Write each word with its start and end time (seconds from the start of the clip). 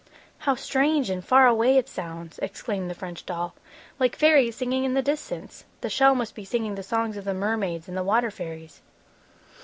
"How 0.49 0.55
strange 0.55 1.11
and 1.11 1.23
far 1.23 1.45
away 1.45 1.77
it 1.77 1.87
sounds!" 1.87 2.39
exclaimed 2.39 2.89
the 2.89 2.95
French 2.95 3.23
doll. 3.23 3.53
"Like 3.99 4.15
fairies 4.15 4.55
singing 4.55 4.83
in 4.83 4.95
the 4.95 5.03
distance! 5.03 5.63
The 5.81 5.91
shell 5.91 6.15
must 6.15 6.33
be 6.33 6.43
singing 6.43 6.73
the 6.73 6.81
songs 6.81 7.17
of 7.17 7.25
the 7.25 7.35
mermaids 7.35 7.87
and 7.87 7.95
the 7.95 8.01
water 8.01 8.31
fairies!" 8.31 8.81